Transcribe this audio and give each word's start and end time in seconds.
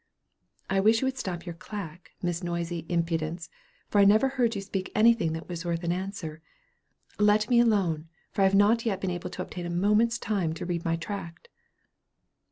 "I 0.67 0.79
wish 0.79 1.01
you 1.01 1.05
would 1.05 1.19
stop 1.19 1.45
your 1.45 1.53
clack, 1.53 2.13
Miss 2.23 2.41
Noisy 2.41 2.87
Impudence; 2.89 3.51
for 3.87 4.01
I 4.01 4.03
never 4.03 4.29
heard 4.29 4.55
you 4.55 4.61
speak 4.61 4.91
anything 4.95 5.33
that 5.33 5.47
was 5.47 5.63
worth 5.63 5.83
an 5.83 5.91
answer. 5.91 6.41
Let 7.19 7.47
me 7.51 7.59
alone, 7.59 8.09
for 8.31 8.41
I 8.41 8.45
have 8.45 8.55
not 8.55 8.83
yet 8.83 8.99
been 8.99 9.11
able 9.11 9.29
to 9.29 9.43
obtain 9.43 9.67
a 9.67 9.69
moment's 9.69 10.17
time 10.17 10.53
to 10.55 10.65
read 10.65 10.83
my 10.83 10.95
tract." 10.95 11.49